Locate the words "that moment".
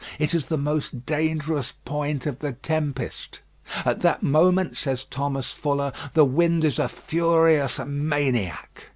3.99-4.75